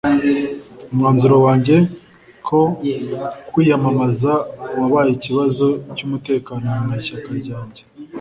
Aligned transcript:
umwanzuro 0.91 1.35
wanjye 1.45 1.75
ko 2.47 2.59
kwiyamamaza 3.51 4.33
wabaye 4.79 5.11
ikibazo 5.13 5.67
cy’umutekano 5.95 6.67
mu 6.85 6.93
ishyaka 7.01 7.29
ryanjye 7.41 7.81